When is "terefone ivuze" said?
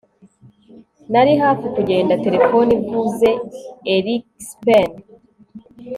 2.25-3.29